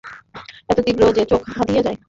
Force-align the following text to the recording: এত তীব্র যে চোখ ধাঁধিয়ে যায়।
এত 0.69 0.77
তীব্র 0.85 1.03
যে 1.17 1.23
চোখ 1.31 1.41
ধাঁধিয়ে 1.51 1.85
যায়। 1.85 1.97